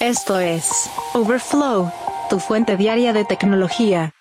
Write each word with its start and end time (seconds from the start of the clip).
Esto 0.00 0.40
es 0.40 0.88
Overflow, 1.12 1.92
tu 2.30 2.38
fuente 2.38 2.78
diaria 2.78 3.12
de 3.12 3.26
tecnología. 3.26 4.14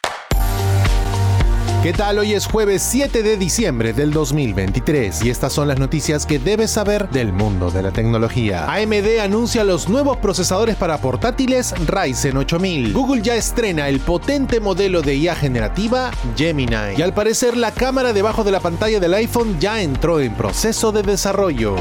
¿Qué 1.81 1.93
tal? 1.93 2.19
Hoy 2.19 2.33
es 2.33 2.47
jueves 2.47 2.81
7 2.81 3.23
de 3.23 3.37
diciembre 3.37 3.93
del 3.93 4.11
2023 4.11 5.23
y 5.23 5.29
estas 5.29 5.53
son 5.53 5.69
las 5.69 5.79
noticias 5.79 6.25
que 6.25 6.37
debes 6.37 6.71
saber 6.71 7.07
del 7.11 7.31
mundo 7.31 7.71
de 7.71 7.81
la 7.81 7.91
tecnología. 7.91 8.69
AMD 8.69 9.19
anuncia 9.23 9.63
los 9.63 9.87
nuevos 9.87 10.17
procesadores 10.17 10.75
para 10.75 10.97
portátiles 10.97 11.73
Ryzen 11.87 12.35
8000. 12.35 12.91
Google 12.91 13.21
ya 13.21 13.35
estrena 13.35 13.87
el 13.87 14.01
potente 14.01 14.59
modelo 14.59 15.01
de 15.01 15.15
IA 15.15 15.35
generativa 15.35 16.11
Gemini. 16.35 16.97
Y 16.97 17.01
al 17.01 17.13
parecer 17.13 17.55
la 17.55 17.71
cámara 17.71 18.11
debajo 18.11 18.43
de 18.43 18.51
la 18.51 18.59
pantalla 18.59 18.99
del 18.99 19.13
iPhone 19.13 19.57
ya 19.61 19.81
entró 19.81 20.19
en 20.19 20.33
proceso 20.33 20.91
de 20.91 21.03
desarrollo. 21.03 21.77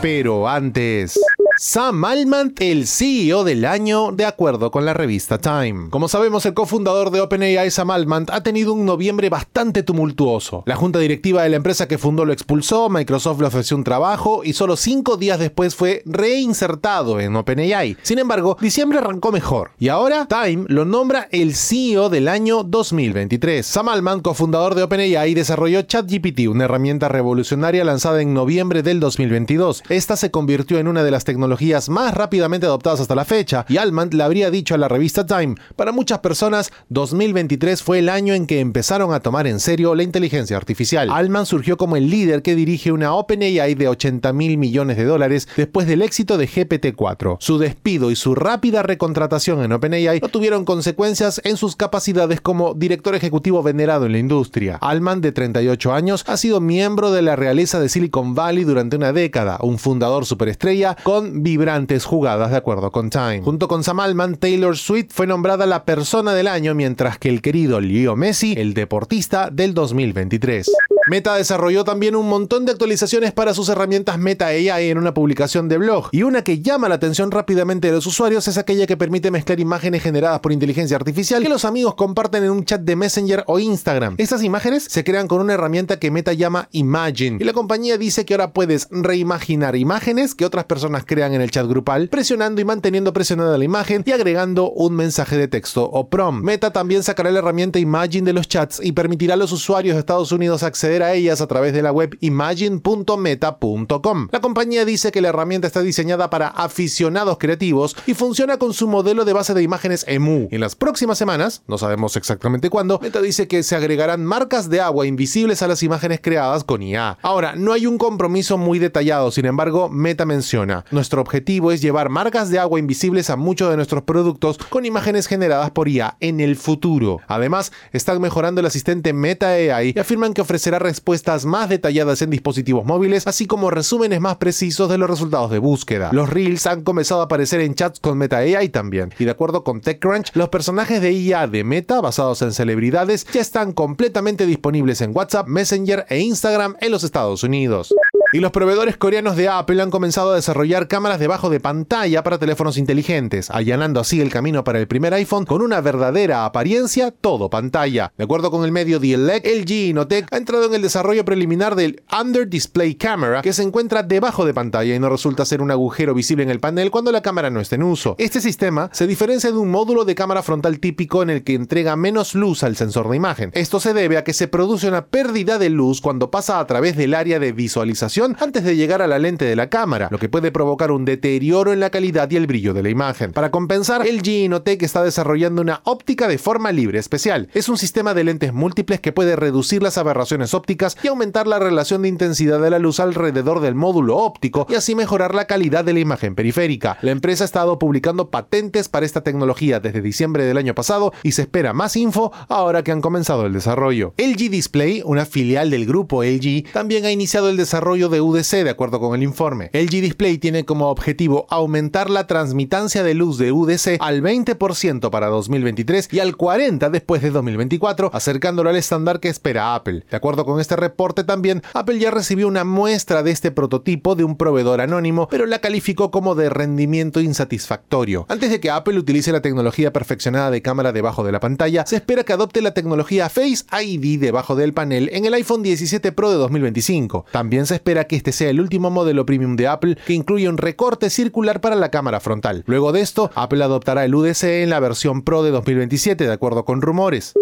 Pero 0.00 0.48
antes... 0.48 1.16
Sam 1.64 2.04
Altman, 2.04 2.54
el 2.58 2.88
CEO 2.88 3.44
del 3.44 3.64
año, 3.66 4.10
de 4.10 4.24
acuerdo 4.24 4.72
con 4.72 4.84
la 4.84 4.94
revista 4.94 5.38
Time. 5.38 5.90
Como 5.90 6.08
sabemos, 6.08 6.44
el 6.44 6.54
cofundador 6.54 7.12
de 7.12 7.20
OpenAI, 7.20 7.70
Sam 7.70 7.92
Altman, 7.92 8.26
ha 8.32 8.42
tenido 8.42 8.72
un 8.72 8.84
noviembre 8.84 9.28
bastante 9.28 9.84
tumultuoso. 9.84 10.64
La 10.66 10.74
junta 10.74 10.98
directiva 10.98 11.44
de 11.44 11.50
la 11.50 11.56
empresa 11.58 11.86
que 11.86 11.98
fundó 11.98 12.24
lo 12.24 12.32
expulsó, 12.32 12.88
Microsoft 12.88 13.40
le 13.40 13.46
ofreció 13.46 13.76
un 13.76 13.84
trabajo 13.84 14.42
y 14.42 14.54
solo 14.54 14.76
cinco 14.76 15.16
días 15.16 15.38
después 15.38 15.76
fue 15.76 16.02
reinsertado 16.04 17.20
en 17.20 17.36
OpenAI. 17.36 17.96
Sin 18.02 18.18
embargo, 18.18 18.56
diciembre 18.60 18.98
arrancó 18.98 19.30
mejor 19.30 19.70
y 19.78 19.86
ahora 19.86 20.26
Time 20.26 20.64
lo 20.66 20.84
nombra 20.84 21.28
el 21.30 21.54
CEO 21.54 22.08
del 22.08 22.26
año 22.26 22.64
2023. 22.64 23.64
Sam 23.64 23.88
Altman, 23.88 24.18
cofundador 24.18 24.74
de 24.74 24.82
OpenAI, 24.82 25.32
desarrolló 25.34 25.82
ChatGPT, 25.82 26.48
una 26.48 26.64
herramienta 26.64 27.08
revolucionaria 27.08 27.84
lanzada 27.84 28.20
en 28.20 28.34
noviembre 28.34 28.82
del 28.82 28.98
2022. 28.98 29.84
Esta 29.90 30.16
se 30.16 30.32
convirtió 30.32 30.80
en 30.80 30.88
una 30.88 31.04
de 31.04 31.12
las 31.12 31.22
tecnologías 31.22 31.51
más 31.88 32.14
rápidamente 32.14 32.66
adoptadas 32.66 33.00
hasta 33.00 33.14
la 33.14 33.24
fecha, 33.24 33.64
y 33.68 33.76
Altman 33.76 34.10
le 34.12 34.22
habría 34.22 34.50
dicho 34.50 34.74
a 34.74 34.78
la 34.78 34.88
revista 34.88 35.26
Time, 35.26 35.54
para 35.76 35.92
muchas 35.92 36.18
personas, 36.20 36.72
2023 36.88 37.82
fue 37.82 37.98
el 38.00 38.08
año 38.08 38.34
en 38.34 38.46
que 38.46 38.60
empezaron 38.60 39.14
a 39.14 39.20
tomar 39.20 39.46
en 39.46 39.60
serio 39.60 39.94
la 39.94 40.02
inteligencia 40.02 40.56
artificial. 40.56 41.10
Altman 41.10 41.46
surgió 41.46 41.76
como 41.76 41.96
el 41.96 42.10
líder 42.10 42.42
que 42.42 42.54
dirige 42.54 42.92
una 42.92 43.14
OpenAI 43.14 43.74
de 43.74 43.88
80 43.88 44.32
mil 44.32 44.58
millones 44.58 44.96
de 44.96 45.04
dólares 45.04 45.48
después 45.56 45.86
del 45.86 46.02
éxito 46.02 46.38
de 46.38 46.48
GPT-4. 46.48 47.36
Su 47.40 47.58
despido 47.58 48.10
y 48.10 48.16
su 48.16 48.34
rápida 48.34 48.82
recontratación 48.82 49.62
en 49.62 49.72
OpenAI 49.72 50.20
no 50.20 50.28
tuvieron 50.28 50.64
consecuencias 50.64 51.40
en 51.44 51.56
sus 51.56 51.76
capacidades 51.76 52.40
como 52.40 52.74
director 52.74 53.14
ejecutivo 53.14 53.62
venerado 53.62 54.06
en 54.06 54.12
la 54.12 54.18
industria. 54.18 54.78
Altman, 54.80 55.20
de 55.20 55.32
38 55.32 55.92
años, 55.92 56.24
ha 56.26 56.36
sido 56.36 56.60
miembro 56.60 57.10
de 57.10 57.22
la 57.22 57.36
realeza 57.36 57.80
de 57.80 57.88
Silicon 57.88 58.34
Valley 58.34 58.64
durante 58.64 58.96
una 58.96 59.12
década, 59.12 59.58
un 59.62 59.78
fundador 59.78 60.26
superestrella 60.26 60.96
con 61.02 61.41
vibrantes 61.42 62.04
jugadas 62.04 62.50
de 62.50 62.56
acuerdo 62.56 62.90
con 62.90 63.10
Time. 63.10 63.42
Junto 63.42 63.68
con 63.68 63.84
Sam 63.84 64.00
Altman, 64.00 64.36
Taylor 64.36 64.76
Swift 64.76 65.10
fue 65.10 65.26
nombrada 65.26 65.66
la 65.66 65.84
persona 65.84 66.34
del 66.34 66.48
año, 66.48 66.74
mientras 66.74 67.18
que 67.18 67.28
el 67.28 67.42
querido 67.42 67.80
Leo 67.80 68.16
Messi, 68.16 68.54
el 68.56 68.74
deportista 68.74 69.50
del 69.50 69.74
2023. 69.74 70.70
Meta 71.08 71.34
desarrolló 71.34 71.82
también 71.82 72.14
un 72.14 72.28
montón 72.28 72.64
de 72.64 72.70
actualizaciones 72.70 73.32
para 73.32 73.54
sus 73.54 73.68
herramientas 73.68 74.18
Meta 74.18 74.46
AI 74.46 74.88
en 74.88 74.98
una 74.98 75.12
publicación 75.12 75.68
de 75.68 75.76
blog, 75.76 76.08
y 76.12 76.22
una 76.22 76.44
que 76.44 76.60
llama 76.60 76.88
la 76.88 76.94
atención 76.94 77.32
rápidamente 77.32 77.88
de 77.88 77.94
los 77.94 78.06
usuarios 78.06 78.46
es 78.46 78.56
aquella 78.56 78.86
que 78.86 78.96
permite 78.96 79.32
mezclar 79.32 79.58
imágenes 79.58 80.04
generadas 80.04 80.38
por 80.38 80.52
inteligencia 80.52 80.96
artificial 80.96 81.42
que 81.42 81.48
los 81.48 81.64
amigos 81.64 81.96
comparten 81.96 82.44
en 82.44 82.50
un 82.50 82.64
chat 82.64 82.82
de 82.82 82.94
Messenger 82.94 83.42
o 83.48 83.58
Instagram. 83.58 84.14
Estas 84.18 84.44
imágenes 84.44 84.84
se 84.84 85.02
crean 85.02 85.26
con 85.26 85.40
una 85.40 85.54
herramienta 85.54 85.98
que 85.98 86.12
Meta 86.12 86.34
llama 86.34 86.68
Imagine, 86.70 87.38
y 87.40 87.44
la 87.44 87.52
compañía 87.52 87.98
dice 87.98 88.24
que 88.24 88.34
ahora 88.34 88.52
puedes 88.52 88.86
reimaginar 88.92 89.74
imágenes 89.74 90.36
que 90.36 90.44
otras 90.44 90.66
personas 90.66 91.04
crean 91.04 91.34
en 91.34 91.40
el 91.40 91.50
chat 91.50 91.66
grupal, 91.66 92.10
presionando 92.10 92.60
y 92.60 92.64
manteniendo 92.64 93.12
presionada 93.12 93.58
la 93.58 93.64
imagen 93.64 94.04
y 94.06 94.12
agregando 94.12 94.70
un 94.70 94.94
mensaje 94.94 95.36
de 95.36 95.48
texto 95.48 95.82
o 95.82 96.08
prompt. 96.08 96.44
Meta 96.44 96.72
también 96.72 97.02
sacará 97.02 97.32
la 97.32 97.40
herramienta 97.40 97.80
Imagine 97.80 98.24
de 98.24 98.34
los 98.34 98.46
chats 98.46 98.78
y 98.80 98.92
permitirá 98.92 99.34
a 99.34 99.36
los 99.36 99.50
usuarios 99.50 99.96
de 99.96 100.00
Estados 100.00 100.30
Unidos 100.30 100.62
acceder 100.62 100.91
a 101.00 101.14
ellas 101.14 101.40
a 101.40 101.46
través 101.46 101.72
de 101.72 101.80
la 101.80 101.92
web 101.92 102.18
imagine.meta.com. 102.20 104.28
La 104.30 104.40
compañía 104.40 104.84
dice 104.84 105.12
que 105.12 105.20
la 105.20 105.28
herramienta 105.28 105.68
está 105.68 105.80
diseñada 105.80 106.28
para 106.28 106.48
aficionados 106.48 107.38
creativos 107.38 107.96
y 108.06 108.14
funciona 108.14 108.58
con 108.58 108.74
su 108.74 108.88
modelo 108.88 109.24
de 109.24 109.32
base 109.32 109.54
de 109.54 109.62
imágenes 109.62 110.04
EMU. 110.08 110.48
En 110.50 110.60
las 110.60 110.76
próximas 110.76 111.18
semanas, 111.18 111.62
no 111.68 111.78
sabemos 111.78 112.16
exactamente 112.16 112.68
cuándo, 112.68 112.98
Meta 113.00 113.22
dice 113.22 113.48
que 113.48 113.62
se 113.62 113.76
agregarán 113.76 114.24
marcas 114.24 114.68
de 114.68 114.80
agua 114.80 115.06
invisibles 115.06 115.62
a 115.62 115.68
las 115.68 115.82
imágenes 115.82 116.20
creadas 116.20 116.64
con 116.64 116.82
IA. 116.82 117.18
Ahora, 117.22 117.54
no 117.54 117.72
hay 117.72 117.86
un 117.86 117.98
compromiso 117.98 118.58
muy 118.58 118.78
detallado, 118.78 119.30
sin 119.30 119.46
embargo, 119.46 119.88
Meta 119.88 120.26
menciona, 120.26 120.84
nuestro 120.90 121.20
objetivo 121.20 121.70
es 121.70 121.80
llevar 121.80 122.08
marcas 122.08 122.50
de 122.50 122.58
agua 122.58 122.80
invisibles 122.80 123.30
a 123.30 123.36
muchos 123.36 123.70
de 123.70 123.76
nuestros 123.76 124.02
productos 124.02 124.58
con 124.58 124.84
imágenes 124.84 125.26
generadas 125.26 125.70
por 125.70 125.88
IA 125.88 126.16
en 126.20 126.40
el 126.40 126.56
futuro. 126.56 127.20
Además, 127.28 127.72
están 127.92 128.20
mejorando 128.20 128.60
el 128.60 128.66
asistente 128.66 129.12
Meta 129.12 129.48
AI 129.48 129.92
y 129.94 129.98
afirman 129.98 130.34
que 130.34 130.40
ofrecerá 130.40 130.78
respuestas 130.82 131.44
más 131.44 131.68
detalladas 131.68 132.22
en 132.22 132.30
dispositivos 132.30 132.84
móviles, 132.84 133.26
así 133.26 133.46
como 133.46 133.70
resúmenes 133.70 134.20
más 134.20 134.36
precisos 134.36 134.88
de 134.88 134.98
los 134.98 135.08
resultados 135.08 135.50
de 135.50 135.58
búsqueda. 135.58 136.10
Los 136.12 136.30
Reels 136.30 136.66
han 136.66 136.82
comenzado 136.82 137.20
a 137.20 137.24
aparecer 137.24 137.60
en 137.60 137.74
chats 137.74 138.00
con 138.00 138.18
Meta 138.18 138.38
AI 138.38 138.68
también, 138.68 139.12
y 139.18 139.24
de 139.24 139.30
acuerdo 139.30 139.64
con 139.64 139.80
TechCrunch, 139.80 140.32
los 140.34 140.48
personajes 140.48 141.00
de 141.00 141.12
IA 141.12 141.46
de 141.46 141.64
Meta, 141.64 142.00
basados 142.00 142.42
en 142.42 142.52
celebridades, 142.52 143.26
ya 143.32 143.40
están 143.40 143.72
completamente 143.72 144.46
disponibles 144.46 145.00
en 145.00 145.16
WhatsApp, 145.16 145.46
Messenger 145.48 146.06
e 146.08 146.20
Instagram 146.20 146.76
en 146.80 146.90
los 146.90 147.04
Estados 147.04 147.42
Unidos. 147.42 147.94
Y 148.34 148.38
los 148.38 148.50
proveedores 148.50 148.96
coreanos 148.96 149.36
de 149.36 149.48
Apple 149.48 149.82
han 149.82 149.90
comenzado 149.90 150.32
a 150.32 150.36
desarrollar 150.36 150.88
cámaras 150.88 151.20
debajo 151.20 151.50
de 151.50 151.60
pantalla 151.60 152.22
para 152.22 152.38
teléfonos 152.38 152.78
inteligentes, 152.78 153.50
allanando 153.50 154.00
así 154.00 154.22
el 154.22 154.30
camino 154.30 154.64
para 154.64 154.78
el 154.78 154.88
primer 154.88 155.12
iPhone 155.12 155.44
con 155.44 155.60
una 155.60 155.82
verdadera 155.82 156.46
apariencia 156.46 157.10
todo 157.10 157.50
pantalla. 157.50 158.10
De 158.16 158.24
acuerdo 158.24 158.50
con 158.50 158.64
el 158.64 158.72
medio 158.72 158.98
The 158.98 159.12
Elect, 159.12 159.46
LG 159.46 159.70
Inotech 159.90 160.32
ha 160.32 160.38
entrado 160.38 160.64
en 160.64 160.71
el 160.76 160.82
desarrollo 160.82 161.24
preliminar 161.24 161.76
del 161.76 162.02
Under 162.20 162.48
Display 162.48 162.94
Camera, 162.94 163.42
que 163.42 163.52
se 163.52 163.62
encuentra 163.62 164.02
debajo 164.02 164.44
de 164.44 164.54
pantalla 164.54 164.94
y 164.94 164.98
no 164.98 165.08
resulta 165.08 165.44
ser 165.44 165.62
un 165.62 165.70
agujero 165.70 166.14
visible 166.14 166.42
en 166.42 166.50
el 166.50 166.60
panel 166.60 166.90
cuando 166.90 167.12
la 167.12 167.22
cámara 167.22 167.50
no 167.50 167.60
está 167.60 167.76
en 167.76 167.82
uso. 167.82 168.16
Este 168.18 168.40
sistema 168.40 168.90
se 168.92 169.06
diferencia 169.06 169.50
de 169.50 169.58
un 169.58 169.70
módulo 169.70 170.04
de 170.04 170.14
cámara 170.14 170.42
frontal 170.42 170.80
típico 170.80 171.22
en 171.22 171.30
el 171.30 171.44
que 171.44 171.54
entrega 171.54 171.96
menos 171.96 172.34
luz 172.34 172.62
al 172.62 172.76
sensor 172.76 173.08
de 173.08 173.16
imagen. 173.16 173.50
Esto 173.54 173.80
se 173.80 173.94
debe 173.94 174.16
a 174.16 174.24
que 174.24 174.32
se 174.32 174.48
produce 174.48 174.88
una 174.88 175.06
pérdida 175.06 175.58
de 175.58 175.70
luz 175.70 176.00
cuando 176.00 176.30
pasa 176.30 176.58
a 176.58 176.66
través 176.66 176.96
del 176.96 177.14
área 177.14 177.38
de 177.38 177.52
visualización 177.52 178.36
antes 178.40 178.64
de 178.64 178.76
llegar 178.76 179.02
a 179.02 179.06
la 179.06 179.18
lente 179.18 179.44
de 179.44 179.56
la 179.56 179.68
cámara, 179.68 180.08
lo 180.10 180.18
que 180.18 180.28
puede 180.28 180.52
provocar 180.52 180.90
un 180.90 181.04
deterioro 181.04 181.72
en 181.72 181.80
la 181.80 181.90
calidad 181.90 182.30
y 182.30 182.36
el 182.36 182.46
brillo 182.46 182.74
de 182.74 182.82
la 182.82 182.88
imagen. 182.88 183.32
Para 183.32 183.50
compensar, 183.50 184.06
el 184.06 184.26
Inotech 184.26 184.82
está 184.82 185.02
desarrollando 185.02 185.60
una 185.62 185.80
óptica 185.84 186.28
de 186.28 186.38
forma 186.38 186.72
libre 186.72 186.98
especial. 186.98 187.48
Es 187.54 187.68
un 187.68 187.78
sistema 187.78 188.14
de 188.14 188.24
lentes 188.24 188.52
múltiples 188.52 189.00
que 189.00 189.12
puede 189.12 189.36
reducir 189.36 189.82
las 189.82 189.98
aberraciones 189.98 190.54
ópticas 190.54 190.61
y 191.02 191.08
aumentar 191.08 191.46
la 191.46 191.58
relación 191.58 192.02
de 192.02 192.08
intensidad 192.08 192.60
de 192.60 192.70
la 192.70 192.78
luz 192.78 193.00
alrededor 193.00 193.60
del 193.60 193.74
módulo 193.74 194.16
óptico 194.16 194.66
y 194.68 194.74
así 194.74 194.94
mejorar 194.94 195.34
la 195.34 195.46
calidad 195.46 195.84
de 195.84 195.92
la 195.92 196.00
imagen 196.00 196.34
periférica. 196.34 196.98
La 197.02 197.10
empresa 197.10 197.44
ha 197.44 197.46
estado 197.46 197.78
publicando 197.78 198.30
patentes 198.30 198.88
para 198.88 199.06
esta 199.06 199.22
tecnología 199.22 199.80
desde 199.80 200.00
diciembre 200.00 200.44
del 200.44 200.56
año 200.56 200.74
pasado 200.74 201.12
y 201.22 201.32
se 201.32 201.42
espera 201.42 201.72
más 201.72 201.96
info 201.96 202.32
ahora 202.48 202.82
que 202.82 202.92
han 202.92 203.00
comenzado 203.00 203.46
el 203.46 203.52
desarrollo. 203.52 204.14
LG 204.16 204.50
Display, 204.50 205.02
una 205.04 205.26
filial 205.26 205.70
del 205.70 205.86
grupo 205.86 206.22
LG, 206.22 206.72
también 206.72 207.04
ha 207.04 207.10
iniciado 207.10 207.48
el 207.48 207.56
desarrollo 207.56 208.08
de 208.08 208.20
UDC 208.20 208.64
de 208.64 208.70
acuerdo 208.70 209.00
con 209.00 209.14
el 209.14 209.22
informe. 209.22 209.70
LG 209.72 210.00
Display 210.00 210.38
tiene 210.38 210.64
como 210.64 210.88
objetivo 210.88 211.46
aumentar 211.50 212.10
la 212.10 212.26
transmitancia 212.26 213.02
de 213.02 213.14
luz 213.14 213.38
de 213.38 213.52
UDC 213.52 213.98
al 214.00 214.22
20% 214.22 215.10
para 215.10 215.28
2023 215.28 216.08
y 216.12 216.20
al 216.20 216.36
40% 216.36 216.90
después 216.90 217.22
de 217.22 217.30
2024, 217.30 218.10
acercándolo 218.12 218.70
al 218.70 218.76
estándar 218.76 219.20
que 219.20 219.28
espera 219.28 219.74
Apple. 219.74 220.04
De 220.10 220.16
acuerdo 220.16 220.44
con 220.44 220.51
este 220.60 220.76
reporte 220.76 221.24
también, 221.24 221.62
Apple 221.74 221.98
ya 221.98 222.10
recibió 222.10 222.48
una 222.48 222.64
muestra 222.64 223.22
de 223.22 223.30
este 223.30 223.50
prototipo 223.50 224.14
de 224.14 224.24
un 224.24 224.36
proveedor 224.36 224.80
anónimo, 224.80 225.28
pero 225.30 225.46
la 225.46 225.60
calificó 225.60 226.10
como 226.10 226.34
de 226.34 226.50
rendimiento 226.50 227.20
insatisfactorio. 227.20 228.26
Antes 228.28 228.50
de 228.50 228.60
que 228.60 228.70
Apple 228.70 228.98
utilice 228.98 229.32
la 229.32 229.42
tecnología 229.42 229.92
perfeccionada 229.92 230.50
de 230.50 230.62
cámara 230.62 230.92
debajo 230.92 231.24
de 231.24 231.32
la 231.32 231.40
pantalla, 231.40 231.84
se 231.86 231.96
espera 231.96 232.24
que 232.24 232.32
adopte 232.32 232.62
la 232.62 232.74
tecnología 232.74 233.28
Face 233.28 233.64
ID 233.82 234.20
debajo 234.20 234.56
del 234.56 234.72
panel 234.72 235.10
en 235.12 235.24
el 235.24 235.34
iPhone 235.34 235.62
17 235.62 236.12
Pro 236.12 236.30
de 236.30 236.36
2025. 236.36 237.26
También 237.32 237.66
se 237.66 237.74
espera 237.74 238.04
que 238.04 238.16
este 238.16 238.32
sea 238.32 238.50
el 238.50 238.60
último 238.60 238.90
modelo 238.90 239.26
premium 239.26 239.56
de 239.56 239.68
Apple 239.68 239.96
que 240.06 240.12
incluye 240.12 240.48
un 240.48 240.58
recorte 240.58 241.10
circular 241.10 241.60
para 241.60 241.76
la 241.76 241.90
cámara 241.90 242.20
frontal. 242.20 242.64
Luego 242.66 242.92
de 242.92 243.00
esto, 243.00 243.30
Apple 243.34 243.62
adoptará 243.62 244.04
el 244.04 244.14
UDC 244.14 244.44
en 244.62 244.70
la 244.70 244.80
versión 244.80 245.22
Pro 245.22 245.42
de 245.42 245.50
2027, 245.50 246.26
de 246.26 246.32
acuerdo 246.32 246.64
con 246.64 246.82
rumores. 246.82 247.34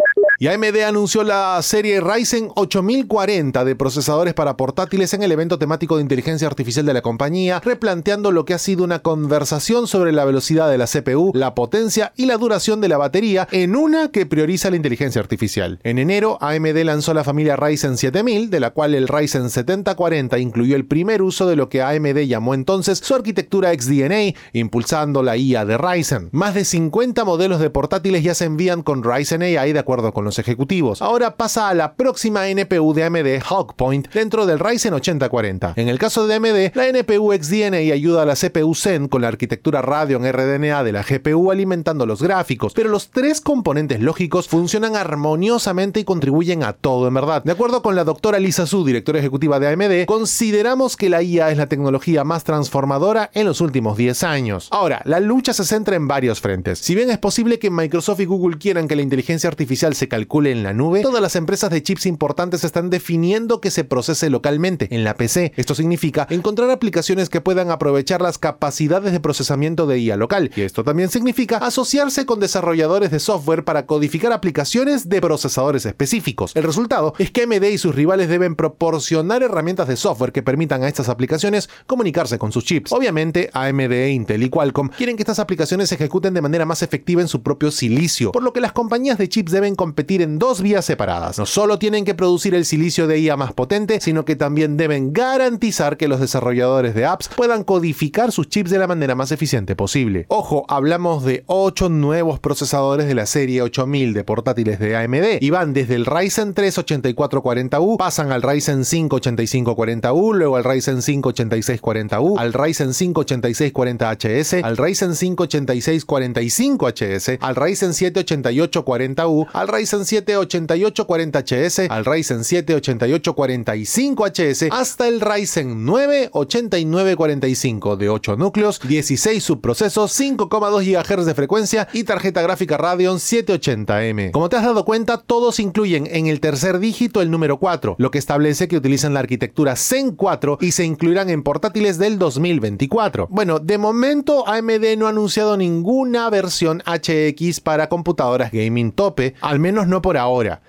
Y 0.42 0.48
AMD 0.48 0.74
anunció 0.86 1.22
la 1.22 1.60
serie 1.60 2.00
Ryzen 2.00 2.48
8040 2.54 3.62
de 3.62 3.76
procesadores 3.76 4.32
para 4.32 4.56
portátiles 4.56 5.12
en 5.12 5.22
el 5.22 5.32
evento 5.32 5.58
temático 5.58 5.96
de 5.96 6.02
inteligencia 6.02 6.48
artificial 6.48 6.86
de 6.86 6.94
la 6.94 7.02
compañía, 7.02 7.60
replanteando 7.62 8.32
lo 8.32 8.46
que 8.46 8.54
ha 8.54 8.58
sido 8.58 8.82
una 8.82 9.00
conversación 9.00 9.86
sobre 9.86 10.12
la 10.12 10.24
velocidad 10.24 10.70
de 10.70 10.78
la 10.78 10.86
CPU, 10.86 11.32
la 11.34 11.54
potencia 11.54 12.14
y 12.16 12.24
la 12.24 12.38
duración 12.38 12.80
de 12.80 12.88
la 12.88 12.96
batería 12.96 13.48
en 13.52 13.76
una 13.76 14.08
que 14.08 14.24
prioriza 14.24 14.70
la 14.70 14.76
inteligencia 14.76 15.20
artificial. 15.20 15.78
En 15.82 15.98
enero, 15.98 16.38
AMD 16.40 16.84
lanzó 16.84 17.12
la 17.12 17.22
familia 17.22 17.56
Ryzen 17.56 17.98
7000, 17.98 18.48
de 18.48 18.60
la 18.60 18.70
cual 18.70 18.94
el 18.94 19.08
Ryzen 19.08 19.50
7040 19.50 20.38
incluyó 20.38 20.74
el 20.74 20.86
primer 20.86 21.20
uso 21.20 21.46
de 21.46 21.56
lo 21.56 21.68
que 21.68 21.82
AMD 21.82 22.16
llamó 22.20 22.54
entonces 22.54 22.96
su 23.04 23.14
arquitectura 23.14 23.74
XDNA, 23.78 24.38
impulsando 24.54 25.22
la 25.22 25.36
IA 25.36 25.66
de 25.66 25.76
Ryzen. 25.76 26.30
Más 26.32 26.54
de 26.54 26.64
50 26.64 27.26
modelos 27.26 27.60
de 27.60 27.68
portátiles 27.68 28.24
ya 28.24 28.34
se 28.34 28.46
envían 28.46 28.82
con 28.82 29.04
Ryzen 29.04 29.42
AI 29.42 29.74
de 29.74 29.78
acuerdo 29.78 30.14
con 30.14 30.24
los 30.24 30.29
ejecutivos. 30.38 31.02
Ahora 31.02 31.36
pasa 31.36 31.68
a 31.68 31.74
la 31.74 31.94
próxima 31.94 32.48
NPU 32.48 32.94
de 32.94 33.04
AMD 33.04 33.42
Hawk 33.48 33.74
Point 33.74 34.08
dentro 34.12 34.46
del 34.46 34.58
Ryzen 34.58 34.94
8040. 34.94 35.74
En 35.76 35.88
el 35.88 35.98
caso 35.98 36.26
de 36.26 36.34
AMD, 36.34 36.74
la 36.74 36.86
NPU 36.86 37.32
XDNA 37.32 37.78
ayuda 37.92 38.22
a 38.22 38.26
la 38.26 38.36
CPU 38.36 38.74
Zen 38.74 39.08
con 39.08 39.22
la 39.22 39.28
arquitectura 39.28 39.82
Radeon 39.82 40.30
RDNA 40.30 40.84
de 40.84 40.92
la 40.92 41.02
GPU 41.02 41.50
alimentando 41.50 42.06
los 42.06 42.22
gráficos, 42.22 42.72
pero 42.74 42.88
los 42.88 43.10
tres 43.10 43.40
componentes 43.40 44.00
lógicos 44.00 44.48
funcionan 44.48 44.96
armoniosamente 44.96 46.00
y 46.00 46.04
contribuyen 46.04 46.62
a 46.62 46.72
todo 46.72 47.08
en 47.08 47.14
verdad. 47.14 47.42
De 47.44 47.52
acuerdo 47.52 47.82
con 47.82 47.96
la 47.96 48.04
doctora 48.04 48.38
Lisa 48.38 48.66
Su, 48.66 48.84
directora 48.84 49.18
ejecutiva 49.18 49.58
de 49.58 49.68
AMD, 49.68 50.06
consideramos 50.06 50.96
que 50.96 51.08
la 51.08 51.22
IA 51.22 51.50
es 51.50 51.58
la 51.58 51.66
tecnología 51.66 52.24
más 52.24 52.44
transformadora 52.44 53.30
en 53.34 53.46
los 53.46 53.60
últimos 53.60 53.96
10 53.96 54.22
años. 54.22 54.68
Ahora, 54.70 55.02
la 55.04 55.20
lucha 55.20 55.52
se 55.52 55.64
centra 55.64 55.96
en 55.96 56.08
varios 56.08 56.40
frentes. 56.40 56.78
Si 56.78 56.94
bien 56.94 57.10
es 57.10 57.18
posible 57.18 57.58
que 57.58 57.70
Microsoft 57.70 58.20
y 58.20 58.24
Google 58.24 58.58
quieran 58.58 58.88
que 58.88 58.96
la 58.96 59.02
inteligencia 59.02 59.48
artificial 59.48 59.94
se 59.94 60.08
calcule 60.08 60.19
en 60.28 60.62
la 60.62 60.72
nube, 60.72 61.02
todas 61.02 61.20
las 61.20 61.36
empresas 61.36 61.70
de 61.70 61.82
chips 61.82 62.06
importantes 62.06 62.64
están 62.64 62.90
definiendo 62.90 63.60
que 63.60 63.70
se 63.70 63.84
procese 63.84 64.30
localmente 64.30 64.88
en 64.90 65.04
la 65.04 65.14
PC. 65.14 65.52
Esto 65.56 65.74
significa 65.74 66.26
encontrar 66.30 66.70
aplicaciones 66.70 67.28
que 67.28 67.40
puedan 67.40 67.70
aprovechar 67.70 68.22
las 68.22 68.38
capacidades 68.38 69.12
de 69.12 69.20
procesamiento 69.20 69.86
de 69.86 69.98
IA 69.98 70.16
local. 70.16 70.50
Y 70.56 70.62
esto 70.62 70.84
también 70.84 71.10
significa 71.10 71.58
asociarse 71.58 72.26
con 72.26 72.40
desarrolladores 72.40 73.10
de 73.10 73.20
software 73.20 73.64
para 73.64 73.86
codificar 73.86 74.32
aplicaciones 74.32 75.08
de 75.08 75.20
procesadores 75.20 75.84
específicos. 75.86 76.52
El 76.54 76.64
resultado 76.64 77.14
es 77.18 77.30
que 77.30 77.42
AMD 77.42 77.64
y 77.64 77.78
sus 77.78 77.94
rivales 77.94 78.28
deben 78.28 78.56
proporcionar 78.56 79.42
herramientas 79.42 79.88
de 79.88 79.96
software 79.96 80.32
que 80.32 80.42
permitan 80.42 80.82
a 80.82 80.88
estas 80.88 81.08
aplicaciones 81.08 81.68
comunicarse 81.86 82.38
con 82.38 82.52
sus 82.52 82.64
chips. 82.64 82.92
Obviamente, 82.92 83.50
AMD, 83.52 84.08
Intel 84.10 84.42
y 84.42 84.50
Qualcomm 84.50 84.88
quieren 84.88 85.16
que 85.16 85.22
estas 85.22 85.38
aplicaciones 85.38 85.88
se 85.88 85.96
ejecuten 85.96 86.34
de 86.34 86.42
manera 86.42 86.64
más 86.64 86.82
efectiva 86.82 87.20
en 87.20 87.28
su 87.28 87.42
propio 87.42 87.70
silicio, 87.70 88.32
por 88.32 88.42
lo 88.42 88.52
que 88.52 88.60
las 88.60 88.72
compañías 88.72 89.18
de 89.18 89.28
chips 89.28 89.52
deben 89.52 89.74
competir 89.74 90.09
en 90.18 90.38
dos 90.40 90.60
vías 90.60 90.84
separadas. 90.84 91.38
No 91.38 91.46
solo 91.46 91.78
tienen 91.78 92.04
que 92.04 92.16
producir 92.16 92.54
el 92.56 92.64
silicio 92.64 93.06
de 93.06 93.20
IA 93.20 93.36
más 93.36 93.52
potente, 93.52 94.00
sino 94.00 94.24
que 94.24 94.34
también 94.34 94.76
deben 94.76 95.12
garantizar 95.12 95.96
que 95.96 96.08
los 96.08 96.18
desarrolladores 96.18 96.94
de 96.96 97.06
apps 97.06 97.28
puedan 97.36 97.62
codificar 97.62 98.32
sus 98.32 98.48
chips 98.48 98.70
de 98.70 98.78
la 98.78 98.88
manera 98.88 99.14
más 99.14 99.30
eficiente 99.30 99.76
posible. 99.76 100.26
Ojo, 100.28 100.64
hablamos 100.68 101.24
de 101.24 101.44
8 101.46 101.88
nuevos 101.88 102.40
procesadores 102.40 103.06
de 103.06 103.14
la 103.14 103.26
serie 103.26 103.62
8000 103.62 104.12
de 104.12 104.24
portátiles 104.24 104.80
de 104.80 104.96
AMD 104.96 105.40
y 105.40 105.50
van 105.50 105.72
desde 105.72 105.94
el 105.94 106.06
Ryzen 106.06 106.54
3 106.54 106.78
8440U, 106.78 107.96
pasan 107.96 108.32
al 108.32 108.42
Ryzen 108.42 108.84
5 108.84 109.20
8540U, 109.20 110.34
luego 110.34 110.56
al 110.56 110.64
Ryzen 110.64 111.02
5 111.02 111.32
8640U, 111.34 112.38
al 112.38 112.52
Ryzen 112.52 112.94
5 112.94 113.24
8640HS, 113.24 114.64
al 114.64 114.76
Ryzen 114.76 115.14
5 115.14 115.44
8645HS, 115.44 117.38
al 117.40 117.56
Ryzen 117.56 117.94
7 117.94 118.24
8840U, 118.24 119.46
al 119.52 119.68
Ryzen 119.90 120.04
7 120.04 120.38
8840HS, 120.38 121.90
al 121.90 122.04
Ryzen 122.04 122.44
7 122.44 122.76
8845HS, 122.76 124.68
hasta 124.70 125.08
el 125.08 125.20
Ryzen 125.20 125.84
9 125.84 126.28
8945 126.32 127.96
de 127.96 128.08
8 128.08 128.36
núcleos, 128.36 128.80
16 128.86 129.42
subprocesos, 129.42 130.20
5,2 130.20 130.84
GHz 130.84 131.26
de 131.26 131.34
frecuencia 131.34 131.88
y 131.92 132.04
tarjeta 132.04 132.40
gráfica 132.40 132.76
Radeon 132.76 133.16
780M. 133.16 134.30
Como 134.30 134.48
te 134.48 134.58
has 134.58 134.62
dado 134.62 134.84
cuenta, 134.84 135.18
todos 135.18 135.58
incluyen 135.58 136.06
en 136.06 136.28
el 136.28 136.38
tercer 136.38 136.78
dígito 136.78 137.20
el 137.20 137.32
número 137.32 137.58
4, 137.58 137.96
lo 137.98 138.12
que 138.12 138.18
establece 138.18 138.68
que 138.68 138.76
utilizan 138.76 139.12
la 139.12 139.20
arquitectura 139.20 139.74
Zen 139.74 140.12
4 140.12 140.58
y 140.60 140.70
se 140.70 140.84
incluirán 140.84 141.30
en 141.30 141.42
portátiles 141.42 141.98
del 141.98 142.20
2024. 142.20 143.26
Bueno, 143.28 143.58
de 143.58 143.76
momento 143.76 144.46
AMD 144.46 144.96
no 144.96 145.06
ha 145.06 145.10
anunciado 145.10 145.56
ninguna 145.56 146.30
versión 146.30 146.80
HX 146.86 147.58
para 147.60 147.88
computadoras 147.88 148.52
gaming 148.52 148.92
tope, 148.92 149.34
al 149.40 149.58
menos 149.58 149.79
no 149.86 150.00
por 150.02 150.16
ahora. 150.16 150.60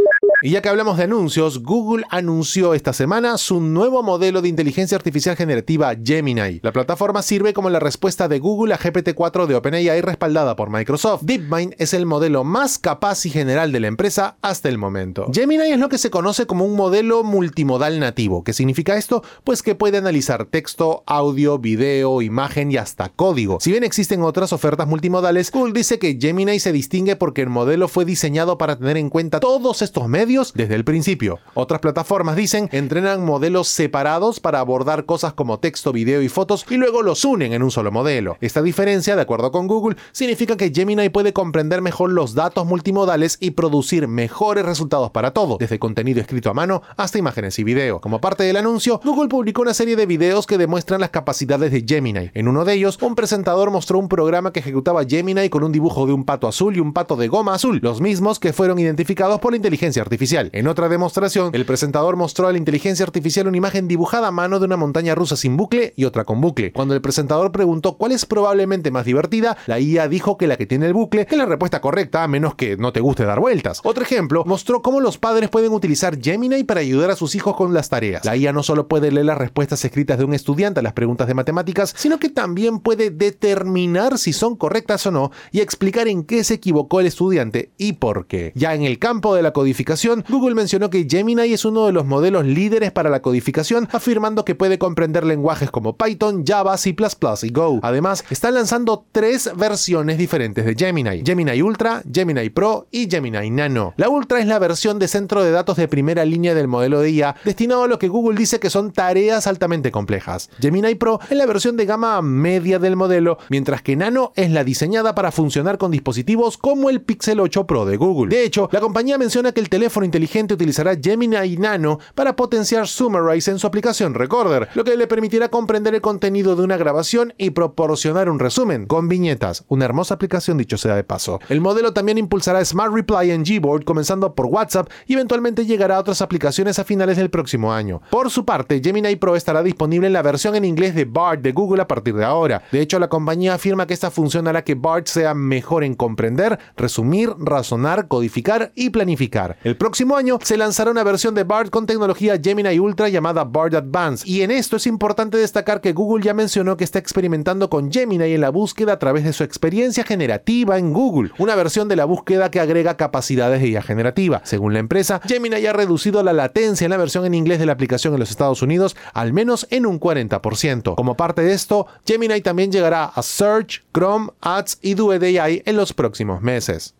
Y 0.43 0.49
ya 0.49 0.61
que 0.63 0.69
hablamos 0.69 0.97
de 0.97 1.03
anuncios, 1.03 1.61
Google 1.61 2.03
anunció 2.09 2.73
esta 2.73 2.93
semana 2.93 3.37
su 3.37 3.61
nuevo 3.61 4.01
modelo 4.01 4.41
de 4.41 4.49
inteligencia 4.49 4.97
artificial 4.97 5.35
generativa 5.35 5.93
Gemini. 6.03 6.59
La 6.63 6.71
plataforma 6.71 7.21
sirve 7.21 7.53
como 7.53 7.69
la 7.69 7.79
respuesta 7.79 8.27
de 8.27 8.39
Google 8.39 8.73
a 8.73 8.79
GPT-4 8.79 9.45
de 9.45 9.53
OpenAI 9.53 10.01
respaldada 10.01 10.55
por 10.55 10.71
Microsoft. 10.71 11.21
DeepMind 11.21 11.75
es 11.77 11.93
el 11.93 12.07
modelo 12.07 12.43
más 12.43 12.79
capaz 12.79 13.23
y 13.27 13.29
general 13.29 13.71
de 13.71 13.81
la 13.81 13.87
empresa 13.87 14.37
hasta 14.41 14.67
el 14.67 14.79
momento. 14.79 15.27
Gemini 15.31 15.73
es 15.73 15.79
lo 15.79 15.89
que 15.89 15.99
se 15.99 16.09
conoce 16.09 16.47
como 16.47 16.65
un 16.65 16.75
modelo 16.75 17.23
multimodal 17.23 17.99
nativo. 17.99 18.43
¿Qué 18.43 18.53
significa 18.53 18.97
esto? 18.97 19.23
Pues 19.43 19.61
que 19.61 19.75
puede 19.75 19.99
analizar 19.99 20.45
texto, 20.45 21.03
audio, 21.05 21.59
video, 21.59 22.23
imagen 22.23 22.71
y 22.71 22.77
hasta 22.77 23.09
código. 23.09 23.59
Si 23.61 23.69
bien 23.69 23.83
existen 23.83 24.23
otras 24.23 24.53
ofertas 24.53 24.87
multimodales, 24.87 25.51
Google 25.51 25.73
dice 25.73 25.99
que 25.99 26.17
Gemini 26.19 26.59
se 26.59 26.71
distingue 26.71 27.15
porque 27.15 27.43
el 27.43 27.49
modelo 27.49 27.87
fue 27.87 28.05
diseñado 28.05 28.57
para 28.57 28.79
tener 28.79 28.97
en 28.97 29.11
cuenta 29.11 29.39
todos 29.39 29.83
estos 29.83 30.07
medios 30.07 30.30
desde 30.31 30.75
el 30.75 30.85
principio. 30.85 31.39
Otras 31.53 31.81
plataformas 31.81 32.35
dicen 32.37 32.69
entrenan 32.71 33.25
modelos 33.25 33.67
separados 33.67 34.39
para 34.39 34.59
abordar 34.59 35.05
cosas 35.05 35.33
como 35.33 35.59
texto, 35.59 35.91
video 35.91 36.21
y 36.21 36.29
fotos 36.29 36.65
y 36.69 36.77
luego 36.77 37.01
los 37.01 37.25
unen 37.25 37.51
en 37.53 37.63
un 37.63 37.71
solo 37.71 37.91
modelo. 37.91 38.37
Esta 38.39 38.61
diferencia, 38.61 39.15
de 39.15 39.21
acuerdo 39.21 39.51
con 39.51 39.67
Google, 39.67 39.97
significa 40.13 40.55
que 40.55 40.71
Gemini 40.73 41.09
puede 41.09 41.33
comprender 41.33 41.81
mejor 41.81 42.11
los 42.11 42.33
datos 42.33 42.65
multimodales 42.65 43.37
y 43.41 43.51
producir 43.51 44.07
mejores 44.07 44.65
resultados 44.65 45.11
para 45.11 45.31
todo, 45.31 45.57
desde 45.59 45.79
contenido 45.79 46.21
escrito 46.21 46.49
a 46.49 46.53
mano 46.53 46.81
hasta 46.95 47.17
imágenes 47.17 47.59
y 47.59 47.65
video. 47.65 47.99
Como 47.99 48.21
parte 48.21 48.43
del 48.43 48.57
anuncio, 48.57 49.01
Google 49.03 49.27
publicó 49.27 49.63
una 49.63 49.73
serie 49.73 49.97
de 49.97 50.05
videos 50.05 50.47
que 50.47 50.57
demuestran 50.57 51.01
las 51.01 51.09
capacidades 51.09 51.71
de 51.71 51.83
Gemini. 51.85 52.31
En 52.33 52.47
uno 52.47 52.63
de 52.63 52.73
ellos, 52.73 52.97
un 53.01 53.15
presentador 53.15 53.69
mostró 53.69 53.99
un 53.99 54.07
programa 54.07 54.53
que 54.53 54.61
ejecutaba 54.61 55.03
Gemini 55.03 55.49
con 55.49 55.63
un 55.63 55.73
dibujo 55.73 56.05
de 56.05 56.13
un 56.13 56.23
pato 56.23 56.47
azul 56.47 56.77
y 56.77 56.79
un 56.79 56.93
pato 56.93 57.17
de 57.17 57.27
goma 57.27 57.53
azul, 57.53 57.79
los 57.81 57.99
mismos 57.99 58.39
que 58.39 58.53
fueron 58.53 58.79
identificados 58.79 59.39
por 59.39 59.51
la 59.51 59.57
inteligencia 59.57 60.01
artificial. 60.01 60.20
En 60.21 60.67
otra 60.67 60.87
demostración, 60.87 61.49
el 61.55 61.65
presentador 61.65 62.15
mostró 62.15 62.47
a 62.47 62.51
la 62.51 62.59
inteligencia 62.59 63.03
artificial 63.03 63.47
una 63.47 63.57
imagen 63.57 63.87
dibujada 63.87 64.27
a 64.27 64.31
mano 64.31 64.59
de 64.59 64.65
una 64.65 64.77
montaña 64.77 65.15
rusa 65.15 65.35
sin 65.35 65.57
bucle 65.57 65.93
y 65.95 66.05
otra 66.05 66.25
con 66.25 66.39
bucle. 66.41 66.71
Cuando 66.73 66.93
el 66.93 67.01
presentador 67.01 67.51
preguntó 67.51 67.97
cuál 67.97 68.11
es 68.11 68.27
probablemente 68.27 68.91
más 68.91 69.05
divertida, 69.05 69.57
la 69.65 69.79
IA 69.79 70.07
dijo 70.07 70.37
que 70.37 70.45
la 70.45 70.57
que 70.57 70.67
tiene 70.67 70.85
el 70.85 70.93
bucle 70.93 71.25
es 71.27 71.35
la 71.35 71.47
respuesta 71.47 71.81
correcta, 71.81 72.23
a 72.23 72.27
menos 72.27 72.53
que 72.53 72.77
no 72.77 72.93
te 72.93 72.99
guste 72.99 73.25
dar 73.25 73.39
vueltas. 73.39 73.81
Otro 73.83 74.03
ejemplo 74.03 74.43
mostró 74.45 74.83
cómo 74.83 74.99
los 74.99 75.17
padres 75.17 75.49
pueden 75.49 75.71
utilizar 75.71 76.21
Gemini 76.21 76.63
para 76.65 76.81
ayudar 76.81 77.09
a 77.09 77.15
sus 77.15 77.33
hijos 77.33 77.55
con 77.55 77.73
las 77.73 77.89
tareas. 77.89 78.23
La 78.23 78.37
IA 78.37 78.53
no 78.53 78.61
solo 78.61 78.87
puede 78.87 79.11
leer 79.11 79.25
las 79.25 79.39
respuestas 79.39 79.83
escritas 79.83 80.19
de 80.19 80.25
un 80.25 80.35
estudiante 80.35 80.81
a 80.81 80.83
las 80.83 80.93
preguntas 80.93 81.27
de 81.27 81.33
matemáticas, 81.33 81.95
sino 81.97 82.19
que 82.19 82.29
también 82.29 82.79
puede 82.79 83.09
determinar 83.09 84.19
si 84.19 84.33
son 84.33 84.55
correctas 84.55 85.07
o 85.07 85.11
no 85.11 85.31
y 85.51 85.61
explicar 85.61 86.07
en 86.07 86.25
qué 86.25 86.43
se 86.43 86.53
equivocó 86.53 86.99
el 86.99 87.07
estudiante 87.07 87.71
y 87.79 87.93
por 87.93 88.27
qué. 88.27 88.51
Ya 88.53 88.75
en 88.75 88.83
el 88.83 88.99
campo 88.99 89.33
de 89.33 89.41
la 89.41 89.51
codificación, 89.51 90.10
Google 90.29 90.55
mencionó 90.55 90.89
que 90.89 91.07
Gemini 91.09 91.53
es 91.53 91.65
uno 91.65 91.85
de 91.85 91.91
los 91.91 92.05
modelos 92.05 92.45
líderes 92.45 92.91
para 92.91 93.09
la 93.09 93.21
codificación, 93.21 93.87
afirmando 93.91 94.45
que 94.45 94.55
puede 94.55 94.77
comprender 94.77 95.25
lenguajes 95.25 95.71
como 95.71 95.97
Python, 95.97 96.43
Java, 96.45 96.77
C++ 96.77 96.95
y 97.43 97.51
Go. 97.51 97.79
Además, 97.81 98.23
están 98.29 98.55
lanzando 98.55 99.05
tres 99.11 99.51
versiones 99.55 100.17
diferentes 100.17 100.65
de 100.65 100.75
Gemini: 100.75 101.23
Gemini 101.25 101.61
Ultra, 101.61 102.03
Gemini 102.11 102.49
Pro 102.49 102.87
y 102.91 103.09
Gemini 103.09 103.49
Nano. 103.49 103.93
La 103.97 104.09
Ultra 104.09 104.39
es 104.39 104.47
la 104.47 104.59
versión 104.59 104.99
de 104.99 105.07
centro 105.07 105.43
de 105.43 105.51
datos 105.51 105.77
de 105.77 105.87
primera 105.87 106.25
línea 106.25 106.53
del 106.53 106.67
modelo 106.67 106.99
de 107.01 107.11
IA, 107.11 107.35
destinado 107.45 107.83
a 107.83 107.87
lo 107.87 107.99
que 107.99 108.07
Google 108.07 108.37
dice 108.37 108.59
que 108.59 108.69
son 108.69 108.91
tareas 108.91 109.47
altamente 109.47 109.91
complejas. 109.91 110.49
Gemini 110.59 110.95
Pro 110.95 111.19
es 111.29 111.37
la 111.37 111.45
versión 111.45 111.77
de 111.77 111.85
gama 111.85 112.21
media 112.21 112.79
del 112.79 112.95
modelo, 112.95 113.37
mientras 113.49 113.81
que 113.81 113.95
Nano 113.95 114.33
es 114.35 114.51
la 114.51 114.63
diseñada 114.63 115.15
para 115.15 115.31
funcionar 115.31 115.77
con 115.77 115.91
dispositivos 115.91 116.57
como 116.57 116.89
el 116.89 117.01
Pixel 117.01 117.39
8 117.39 117.65
Pro 117.65 117.85
de 117.85 117.97
Google. 117.97 118.35
De 118.35 118.43
hecho, 118.43 118.69
la 118.71 118.79
compañía 118.79 119.17
menciona 119.17 119.51
que 119.51 119.61
el 119.61 119.69
teléfono 119.69 120.00
inteligente 120.03 120.53
utilizará 120.53 120.95
Gemini 121.01 121.57
Nano 121.57 121.99
para 122.15 122.35
potenciar 122.35 122.87
Summarize 122.87 123.51
en 123.51 123.59
su 123.59 123.67
aplicación 123.67 124.13
Recorder, 124.13 124.69
lo 124.73 124.83
que 124.83 124.95
le 124.95 125.07
permitirá 125.07 125.49
comprender 125.49 125.95
el 125.95 126.01
contenido 126.01 126.55
de 126.55 126.63
una 126.63 126.77
grabación 126.77 127.33
y 127.37 127.51
proporcionar 127.51 128.29
un 128.29 128.39
resumen 128.39 128.85
con 128.85 129.07
viñetas. 129.07 129.65
Una 129.67 129.85
hermosa 129.85 130.15
aplicación, 130.15 130.57
dicho 130.57 130.77
sea 130.77 130.95
de 130.95 131.03
paso. 131.03 131.39
El 131.49 131.61
modelo 131.61 131.93
también 131.93 132.17
impulsará 132.17 132.63
Smart 132.63 132.93
Reply 132.93 133.31
en 133.31 133.43
Gboard, 133.43 133.83
comenzando 133.83 134.35
por 134.35 134.47
WhatsApp 134.47 134.89
y 135.07 135.13
eventualmente 135.13 135.65
llegará 135.65 135.97
a 135.97 135.99
otras 135.99 136.21
aplicaciones 136.21 136.79
a 136.79 136.83
finales 136.83 137.17
del 137.17 137.29
próximo 137.29 137.73
año. 137.73 138.01
Por 138.09 138.29
su 138.29 138.45
parte, 138.45 138.81
Gemini 138.83 139.15
Pro 139.15 139.35
estará 139.35 139.63
disponible 139.63 140.07
en 140.07 140.13
la 140.13 140.21
versión 140.21 140.55
en 140.55 140.65
inglés 140.65 140.95
de 140.95 141.05
BART 141.05 141.41
de 141.41 141.51
Google 141.51 141.81
a 141.81 141.87
partir 141.87 142.15
de 142.15 142.25
ahora. 142.25 142.63
De 142.71 142.81
hecho, 142.81 142.99
la 142.99 143.09
compañía 143.09 143.53
afirma 143.53 143.87
que 143.87 143.93
esta 143.93 144.11
función 144.11 144.47
hará 144.47 144.63
que 144.63 144.75
BART 144.75 145.07
sea 145.07 145.33
mejor 145.33 145.83
en 145.83 145.93
comprender, 145.93 146.59
resumir, 146.75 147.29
razonar, 147.37 148.07
codificar 148.07 148.71
y 148.75 148.89
planificar. 148.89 149.57
El 149.63 149.77
próximo 149.77 149.90
año 150.15 150.39
se 150.43 150.57
lanzará 150.57 150.91
una 150.91 151.03
versión 151.03 151.35
de 151.35 151.43
BART 151.43 151.69
con 151.69 151.85
tecnología 151.85 152.39
Gemini 152.41 152.79
Ultra 152.79 153.09
llamada 153.09 153.43
BART 153.43 153.75
Advanced. 153.75 154.25
Y 154.25 154.41
en 154.41 154.51
esto 154.51 154.77
es 154.77 154.87
importante 154.87 155.37
destacar 155.37 155.81
que 155.81 155.93
Google 155.93 156.23
ya 156.23 156.33
mencionó 156.33 156.77
que 156.77 156.83
está 156.83 156.99
experimentando 156.99 157.69
con 157.69 157.91
Gemini 157.91 158.33
en 158.33 158.41
la 158.41 158.49
búsqueda 158.49 158.93
a 158.93 158.99
través 158.99 159.23
de 159.23 159.33
su 159.33 159.43
experiencia 159.43 160.03
generativa 160.03 160.77
en 160.77 160.93
Google, 160.93 161.31
una 161.37 161.55
versión 161.55 161.87
de 161.87 161.95
la 161.95 162.05
búsqueda 162.05 162.51
que 162.51 162.59
agrega 162.59 162.97
capacidades 162.97 163.61
de 163.61 163.69
IA 163.69 163.81
generativa. 163.81 164.41
Según 164.43 164.73
la 164.73 164.79
empresa, 164.79 165.21
Gemini 165.25 165.65
ha 165.65 165.73
reducido 165.73 166.23
la 166.23 166.33
latencia 166.33 166.85
en 166.85 166.91
la 166.91 166.97
versión 166.97 167.25
en 167.25 167.33
inglés 167.33 167.59
de 167.59 167.65
la 167.65 167.73
aplicación 167.73 168.13
en 168.13 168.19
los 168.19 168.31
Estados 168.31 168.61
Unidos 168.61 168.95
al 169.13 169.33
menos 169.33 169.67
en 169.69 169.85
un 169.85 169.99
40%. 169.99 170.95
Como 170.95 171.15
parte 171.15 171.41
de 171.41 171.53
esto, 171.53 171.87
Gemini 172.05 172.41
también 172.41 172.71
llegará 172.71 173.05
a 173.05 173.21
Search, 173.21 173.83
Chrome, 173.93 174.29
Ads 174.41 174.79
y 174.81 174.93
Duet 174.93 175.23
AI 175.23 175.63
en 175.65 175.75
los 175.75 175.93
próximos 175.93 176.41
meses. 176.41 176.95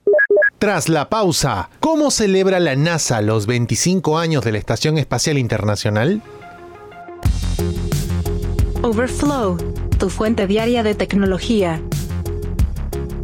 Tras 0.62 0.89
la 0.89 1.10
pausa, 1.10 1.72
¿cómo 1.80 2.12
celebra 2.12 2.60
la 2.60 2.75
NASA 2.75 3.20
los 3.24 3.48
25 3.48 4.20
años 4.20 4.44
de 4.44 4.51
la 4.51 4.60
Estación 4.60 5.00
Espacial 5.00 5.39
Internacional? 5.39 6.22
Overflow, 8.84 9.58
tu 9.98 10.12
fuente 10.12 10.46
diaria 10.46 10.84
de 10.84 10.94
tecnología 10.94 11.82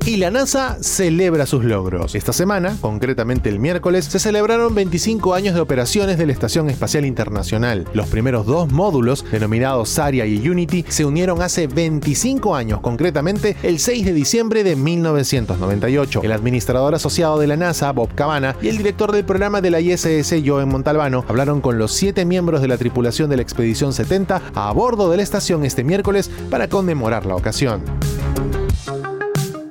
y 0.08 0.16
la 0.16 0.32
NASA 0.32 0.78
celebra 0.80 1.46
sus 1.46 1.66
logros. 1.66 2.16
Esta 2.16 2.32
semana, 2.32 2.78
concretamente 2.80 3.50
el 3.50 3.60
miércoles, 3.60 4.06
se 4.06 4.20
celebraron 4.20 4.74
25 4.74 5.34
años 5.34 5.54
de 5.54 5.60
operaciones 5.60 6.18
de 6.18 6.26
la 6.26 6.32
Estación 6.32 6.70
Espacial 6.70 7.06
Internacional. 7.06 7.86
Los 7.92 8.08
primeros 8.08 8.46
dos 8.46 8.72
módulos, 8.72 9.26
denominados 9.30 9.90
Saria 9.90 10.26
y 10.26 10.48
Unity, 10.48 10.86
se 10.88 11.04
unieron 11.04 11.42
hace 11.42 11.68
25 11.68 12.56
años, 12.56 12.80
concretamente 12.80 13.58
el 13.64 13.80
6 13.80 14.06
de 14.06 14.14
diciembre 14.14 14.64
de 14.64 14.78
1998. 14.78 16.22
El 16.24 16.32
administrador 16.32 16.96
asociado 16.96 17.38
de 17.38 17.48
la 17.48 17.58
NASA, 17.58 17.92
Bob 17.92 18.16
Cabana, 18.16 18.56
y 18.62 18.70
el 18.70 18.78
director 18.78 19.12
del 19.12 19.26
programa 19.26 19.60
de 19.60 19.72
la 19.72 19.82
ISS, 19.82 20.36
Joe 20.46 20.66
Montalbano, 20.66 21.26
hablaron 21.28 21.60
con 21.60 21.78
los 21.78 21.92
siete 21.92 22.24
miembros 22.24 22.62
de 22.62 22.70
la 22.70 22.78
tripulación 22.78 23.30
de 23.30 23.36
la 23.36 23.42
Expedición 23.42 23.92
70 23.92 24.42
a 24.56 24.72
bordo 24.72 25.12
de 25.12 25.18
la 25.18 25.24
estación 25.24 25.66
este 25.66 25.84
miércoles 25.84 26.32
para 26.50 26.70
conmemorar 26.70 27.26
la 27.26 27.36
ocasión. 27.36 27.84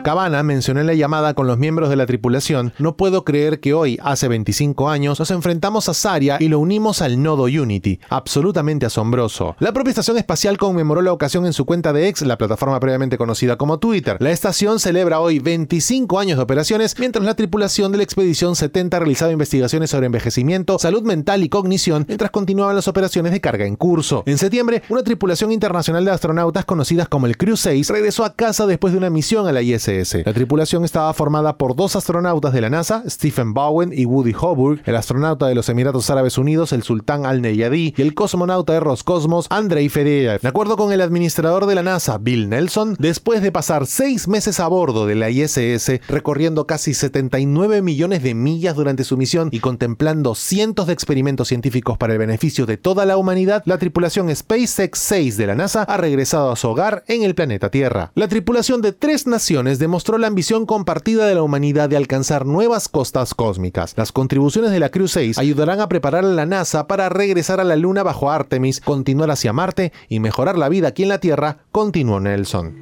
Cabana 0.07 0.45
mencionó 0.45 0.79
en 0.79 0.87
la 0.87 0.95
llamada 0.95 1.35
con 1.35 1.49
los 1.49 1.59
miembros 1.59 1.91
de 1.91 1.97
la 1.97 2.07
tripulación, 2.07 2.73
no 2.79 2.97
puedo 2.97 3.25
creer 3.25 3.59
que 3.59 3.75
hoy, 3.75 3.99
hace 4.01 4.29
25 4.29 4.89
años, 4.89 5.19
nos 5.19 5.33
enfrentamos 5.33 5.89
a 5.89 5.95
Saria 5.95 6.37
y 6.39 6.47
lo 6.47 6.61
unimos 6.61 7.03
al 7.03 7.21
nodo 7.21 7.47
Unity. 7.47 7.99
Absolutamente 8.09 8.87
asombroso. 8.87 9.57
La 9.59 9.73
propia 9.73 9.91
estación 9.91 10.17
espacial 10.17 10.59
conmemoró 10.59 11.03
la 11.03 11.13
ocasión 11.13 11.45
en 11.45 11.53
su 11.53 11.65
cuenta 11.65 11.93
de 11.93 12.07
X, 12.07 12.23
la 12.23 12.39
plataforma 12.39 12.79
previamente 12.79 13.19
conocida 13.19 13.57
como 13.57 13.81
Twitter. 13.81 14.17
La 14.21 14.31
estación 14.31 14.79
celebra 14.79 15.19
hoy 15.19 15.41
25 15.41 16.21
años 16.21 16.37
de 16.37 16.45
operaciones, 16.45 16.97
mientras 17.01 17.25
la 17.25 17.35
tripulación 17.35 17.91
de 17.91 17.99
la 17.99 18.05
expedición 18.05 18.55
70 18.55 19.01
realizaba 19.01 19.33
investigaciones 19.33 19.91
sobre 19.91 20.07
envejecimiento, 20.07 20.79
salud 20.79 21.03
mental 21.03 21.43
y 21.43 21.49
cognición, 21.49 22.05
mientras 22.07 22.31
continuaban 22.31 22.77
las 22.77 22.87
operaciones 22.87 23.33
de 23.33 23.41
carga 23.41 23.67
en 23.67 23.75
curso. 23.75 24.23
En 24.27 24.39
septiembre, 24.39 24.85
una 24.89 25.03
tripulación 25.03 25.51
internacional 25.51 26.05
de 26.05 26.13
astronautas 26.13 26.65
conocidas 26.65 27.09
como 27.09 27.27
el 27.27 27.37
Crew 27.37 27.57
6 27.57 27.91
regresó 27.91 28.25
a 28.25 28.37
casa 28.37 28.67
después 28.67 28.93
de 28.93 28.99
una 28.99 29.11
misión 29.11 29.49
a 29.49 29.53
la 29.53 29.63
ISS. 29.63 29.96
La 30.25 30.33
tripulación 30.33 30.85
estaba 30.85 31.13
formada 31.15 31.57
por 31.57 31.75
dos 31.75 31.97
astronautas 31.97 32.53
de 32.53 32.61
la 32.61 32.71
NASA, 32.71 33.03
Stephen 33.09 33.55
Bowen 33.55 33.93
y 33.93 34.05
Woody 34.05 34.35
Hoburg, 34.39 34.83
el 34.85 34.97
astronauta 34.97 35.47
de 35.47 35.55
los 35.55 35.69
Emiratos 35.69 36.11
Árabes 36.11 36.39
Unidos, 36.39 36.73
el 36.73 36.83
sultán 36.83 37.25
Al-Neyadi, 37.25 37.95
y 37.97 38.03
el 38.03 38.15
cosmonauta 38.15 38.75
de 38.75 38.81
Roscosmos, 38.81 39.47
Andrei 39.51 39.89
Fereyev. 39.89 40.41
De 40.41 40.49
acuerdo 40.49 40.77
con 40.77 40.93
el 40.93 41.01
administrador 41.01 41.67
de 41.67 41.75
la 41.75 41.83
NASA, 41.83 42.19
Bill 42.19 42.49
Nelson, 42.49 42.97
después 42.99 43.43
de 43.43 43.53
pasar 43.53 43.87
seis 43.87 44.29
meses 44.29 44.61
a 44.61 44.69
bordo 44.69 45.07
de 45.07 45.15
la 45.15 45.31
ISS, 45.31 46.01
recorriendo 46.09 46.67
casi 46.67 46.95
79 46.95 47.83
millones 47.83 48.23
de 48.23 48.35
millas 48.35 48.77
durante 48.77 49.05
su 49.05 49.17
misión 49.17 49.49
y 49.53 49.61
contemplando 49.61 50.35
cientos 50.35 50.87
de 50.87 50.93
experimentos 50.93 51.49
científicos 51.49 51.99
para 51.99 52.13
el 52.13 52.19
beneficio 52.19 52.67
de 52.67 52.77
toda 52.77 53.05
la 53.07 53.17
humanidad, 53.17 53.63
la 53.65 53.79
tripulación 53.79 54.35
SpaceX 54.35 54.99
6 54.99 55.37
de 55.37 55.47
la 55.47 55.55
NASA 55.55 55.83
ha 55.83 55.97
regresado 55.97 56.51
a 56.51 56.57
su 56.57 56.69
hogar 56.69 57.05
en 57.09 57.23
el 57.23 57.35
planeta 57.35 57.71
Tierra. 57.71 58.13
La 58.15 58.29
tripulación 58.29 58.83
de 58.83 58.93
tres 58.93 59.27
naciones 59.27 59.79
demostró 59.87 60.19
la 60.19 60.27
ambición 60.27 60.67
compartida 60.67 61.29
de 61.29 61.37
la 61.37 61.45
humanidad 61.45 61.89
de 61.89 61.97
alcanzar 61.97 62.45
nuevas 62.45 62.89
costas 62.89 63.35
cósmicas. 63.35 63.95
Las 63.97 64.11
contribuciones 64.11 64.73
de 64.73 64.81
la 64.81 64.89
Crew 64.89 65.07
6 65.07 65.39
ayudarán 65.39 65.79
a 65.79 65.89
preparar 65.89 66.25
a 66.25 66.29
la 66.29 66.45
NASA 66.45 66.89
para 66.89 67.09
regresar 67.09 67.61
a 67.61 67.65
la 67.65 67.77
Luna 67.77 68.03
bajo 68.03 68.29
Artemis, 68.29 68.81
continuar 68.81 69.31
hacia 69.31 69.53
Marte 69.53 69.93
y 70.09 70.19
mejorar 70.19 70.59
la 70.59 70.69
vida 70.69 70.89
aquí 70.89 71.05
en 71.05 71.11
la 71.11 71.21
Tierra, 71.21 71.59
continuó 71.71 72.19
Nelson. 72.19 72.75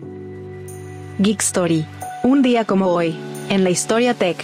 Geek 1.18 1.42
Story. 1.42 1.84
Un 2.22 2.40
día 2.40 2.64
como 2.64 2.86
hoy, 2.86 3.14
en 3.50 3.64
la 3.64 3.68
historia 3.68 4.14
tech. 4.14 4.42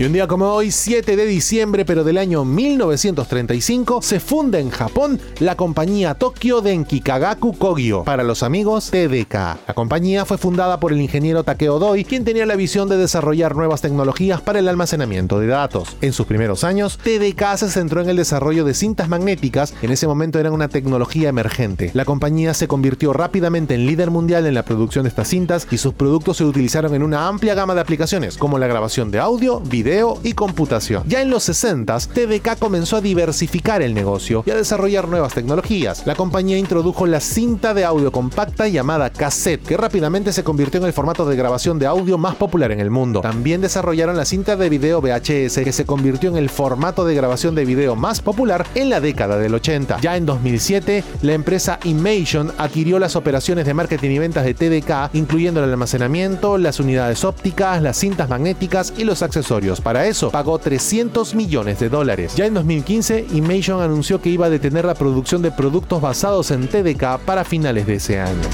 Y 0.00 0.04
un 0.06 0.14
día 0.14 0.26
como 0.26 0.46
hoy, 0.46 0.70
7 0.70 1.14
de 1.14 1.26
diciembre, 1.26 1.84
pero 1.84 2.04
del 2.04 2.16
año 2.16 2.42
1935, 2.46 4.00
se 4.00 4.18
funda 4.18 4.58
en 4.58 4.70
Japón 4.70 5.20
la 5.40 5.56
compañía 5.56 6.14
Tokyo 6.14 6.62
Denki 6.62 7.02
Kagaku 7.02 7.58
Kogyo, 7.58 8.04
para 8.04 8.22
los 8.22 8.42
amigos 8.42 8.90
TDK. 8.90 9.34
La 9.34 9.74
compañía 9.74 10.24
fue 10.24 10.38
fundada 10.38 10.80
por 10.80 10.94
el 10.94 11.02
ingeniero 11.02 11.44
Takeo 11.44 11.78
Doi, 11.78 12.06
quien 12.06 12.24
tenía 12.24 12.46
la 12.46 12.56
visión 12.56 12.88
de 12.88 12.96
desarrollar 12.96 13.54
nuevas 13.54 13.82
tecnologías 13.82 14.40
para 14.40 14.60
el 14.60 14.68
almacenamiento 14.68 15.38
de 15.38 15.48
datos. 15.48 15.94
En 16.00 16.14
sus 16.14 16.24
primeros 16.24 16.64
años, 16.64 16.96
TDK 16.96 17.58
se 17.58 17.68
centró 17.68 18.00
en 18.00 18.08
el 18.08 18.16
desarrollo 18.16 18.64
de 18.64 18.72
cintas 18.72 19.10
magnéticas, 19.10 19.74
en 19.82 19.90
ese 19.90 20.06
momento 20.06 20.38
eran 20.38 20.54
una 20.54 20.68
tecnología 20.68 21.28
emergente. 21.28 21.90
La 21.92 22.06
compañía 22.06 22.54
se 22.54 22.68
convirtió 22.68 23.12
rápidamente 23.12 23.74
en 23.74 23.84
líder 23.84 24.10
mundial 24.10 24.46
en 24.46 24.54
la 24.54 24.64
producción 24.64 25.02
de 25.02 25.10
estas 25.10 25.28
cintas 25.28 25.68
y 25.70 25.76
sus 25.76 25.92
productos 25.92 26.38
se 26.38 26.44
utilizaron 26.44 26.94
en 26.94 27.02
una 27.02 27.28
amplia 27.28 27.54
gama 27.54 27.74
de 27.74 27.82
aplicaciones, 27.82 28.38
como 28.38 28.58
la 28.58 28.66
grabación 28.66 29.10
de 29.10 29.18
audio, 29.18 29.60
video, 29.60 29.89
y 30.22 30.34
computación. 30.34 31.02
Ya 31.06 31.20
en 31.20 31.30
los 31.30 31.42
60, 31.44 31.98
TDK 31.98 32.58
comenzó 32.58 32.98
a 32.98 33.00
diversificar 33.00 33.82
el 33.82 33.92
negocio 33.92 34.44
y 34.46 34.50
a 34.50 34.54
desarrollar 34.54 35.08
nuevas 35.08 35.34
tecnologías. 35.34 36.06
La 36.06 36.14
compañía 36.14 36.58
introdujo 36.58 37.06
la 37.06 37.18
cinta 37.18 37.74
de 37.74 37.84
audio 37.84 38.12
compacta 38.12 38.68
llamada 38.68 39.10
cassette, 39.10 39.64
que 39.64 39.76
rápidamente 39.76 40.32
se 40.32 40.44
convirtió 40.44 40.78
en 40.78 40.86
el 40.86 40.92
formato 40.92 41.26
de 41.26 41.34
grabación 41.34 41.80
de 41.80 41.86
audio 41.86 42.18
más 42.18 42.36
popular 42.36 42.70
en 42.70 42.78
el 42.78 42.90
mundo. 42.90 43.20
También 43.20 43.60
desarrollaron 43.60 44.16
la 44.16 44.24
cinta 44.24 44.54
de 44.54 44.68
video 44.68 45.00
VHS, 45.00 45.58
que 45.64 45.72
se 45.72 45.86
convirtió 45.86 46.30
en 46.30 46.36
el 46.36 46.50
formato 46.50 47.04
de 47.04 47.16
grabación 47.16 47.56
de 47.56 47.64
video 47.64 47.96
más 47.96 48.20
popular 48.20 48.66
en 48.76 48.90
la 48.90 49.00
década 49.00 49.38
del 49.38 49.54
80. 49.54 49.98
Ya 50.00 50.16
en 50.16 50.24
2007, 50.24 51.02
la 51.22 51.32
empresa 51.32 51.80
Imation 51.82 52.52
adquirió 52.58 53.00
las 53.00 53.16
operaciones 53.16 53.66
de 53.66 53.74
marketing 53.74 54.10
y 54.10 54.18
ventas 54.20 54.44
de 54.44 54.54
TDK, 54.54 55.14
incluyendo 55.14 55.64
el 55.64 55.70
almacenamiento, 55.70 56.58
las 56.58 56.78
unidades 56.78 57.24
ópticas, 57.24 57.82
las 57.82 57.98
cintas 57.98 58.28
magnéticas 58.28 58.92
y 58.96 59.02
los 59.02 59.22
accesorios 59.22 59.79
para 59.80 60.06
eso, 60.06 60.30
pagó 60.30 60.58
300 60.58 61.34
millones 61.34 61.80
de 61.80 61.88
dólares. 61.88 62.34
Ya 62.36 62.46
en 62.46 62.54
2015, 62.54 63.26
Imation 63.32 63.80
anunció 63.82 64.20
que 64.20 64.30
iba 64.30 64.46
a 64.46 64.50
detener 64.50 64.84
la 64.84 64.94
producción 64.94 65.42
de 65.42 65.50
productos 65.50 66.00
basados 66.00 66.50
en 66.50 66.68
TDK 66.68 67.18
para 67.24 67.44
finales 67.44 67.86
de 67.86 67.94
ese 67.94 68.20
año. 68.20 68.48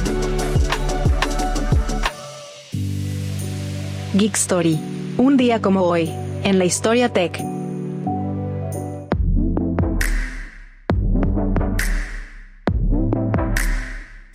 Geek 4.14 4.34
Story. 4.36 4.78
Un 5.18 5.36
día 5.36 5.60
como 5.60 5.82
hoy, 5.82 6.10
en 6.42 6.58
la 6.58 6.64
historia 6.64 7.12
tech. 7.12 7.55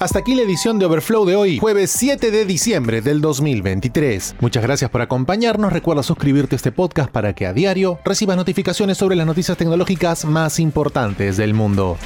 Hasta 0.01 0.17
aquí 0.17 0.33
la 0.33 0.41
edición 0.41 0.79
de 0.79 0.85
Overflow 0.85 1.25
de 1.25 1.35
hoy, 1.35 1.59
jueves 1.59 1.91
7 1.91 2.31
de 2.31 2.43
diciembre 2.43 3.01
del 3.01 3.21
2023. 3.21 4.37
Muchas 4.39 4.63
gracias 4.63 4.89
por 4.89 5.01
acompañarnos. 5.01 5.71
Recuerda 5.71 6.01
suscribirte 6.01 6.55
a 6.55 6.57
este 6.57 6.71
podcast 6.71 7.11
para 7.11 7.35
que 7.35 7.45
a 7.45 7.53
diario 7.53 7.99
recibas 8.03 8.35
notificaciones 8.35 8.97
sobre 8.97 9.15
las 9.15 9.27
noticias 9.27 9.59
tecnológicas 9.59 10.25
más 10.25 10.59
importantes 10.59 11.37
del 11.37 11.53
mundo. 11.53 11.99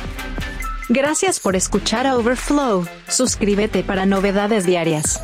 Gracias 0.89 1.39
por 1.39 1.55
escuchar 1.55 2.05
a 2.05 2.17
Overflow. 2.17 2.85
Suscríbete 3.07 3.81
para 3.81 4.05
novedades 4.05 4.65
diarias. 4.65 5.21